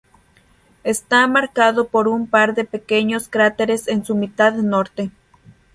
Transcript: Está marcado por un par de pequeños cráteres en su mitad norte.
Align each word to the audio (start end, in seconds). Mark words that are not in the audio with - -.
Está 0.83 1.27
marcado 1.27 1.87
por 1.89 2.07
un 2.07 2.25
par 2.25 2.55
de 2.55 2.65
pequeños 2.65 3.27
cráteres 3.29 3.87
en 3.87 4.03
su 4.03 4.15
mitad 4.15 4.53
norte. 4.55 5.11